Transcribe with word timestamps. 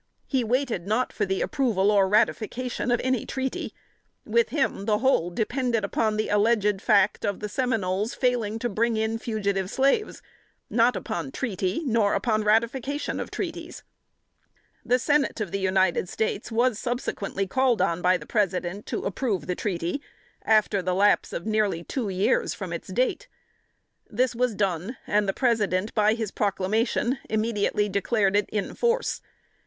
He 0.25 0.43
waited 0.43 0.87
not 0.87 1.13
for 1.13 1.27
the 1.27 1.43
approval 1.43 1.91
or 1.91 2.07
ratification 2.09 2.89
of 2.89 2.99
any 3.03 3.23
treaty; 3.23 3.71
with 4.25 4.49
him 4.49 4.85
the 4.85 4.97
whole 4.97 5.29
depended 5.29 5.83
upon 5.85 6.17
the 6.17 6.27
alleged 6.29 6.81
fact 6.81 7.23
of 7.23 7.39
the 7.39 7.47
Seminoles 7.47 8.15
failing 8.15 8.57
to 8.57 8.67
bring 8.67 8.97
in 8.97 9.19
fugitive 9.19 9.69
slaves 9.69 10.23
not 10.71 10.95
upon 10.95 11.31
treaty, 11.31 11.83
nor 11.85 12.15
upon 12.15 12.39
the 12.39 12.47
ratification 12.47 13.19
of 13.19 13.29
treaties. 13.29 13.83
[Sidenote: 14.83 15.37
1834.] 15.37 15.37
The 15.37 15.37
Senate 15.37 15.39
of 15.39 15.51
the 15.51 15.59
United 15.59 16.09
States 16.09 16.51
was 16.51 16.79
subsequently 16.79 17.45
called 17.45 17.79
on 17.79 18.01
by 18.01 18.17
the 18.17 18.25
President 18.25 18.87
to 18.87 19.05
approve 19.05 19.45
the 19.45 19.53
treaty 19.53 20.01
after 20.41 20.81
the 20.81 20.95
lapse 20.95 21.31
of 21.31 21.45
nearly 21.45 21.83
two 21.83 22.09
years 22.09 22.55
from 22.55 22.73
its 22.73 22.87
date. 22.87 23.27
This 24.09 24.33
was 24.33 24.55
done, 24.55 24.97
and 25.05 25.29
the 25.29 25.31
President 25.31 25.93
by 25.93 26.15
his 26.15 26.31
proclamation 26.31 27.19
immediately 27.29 27.87
declared 27.87 28.35
it 28.35 28.49
in 28.49 28.73
force. 28.73 29.21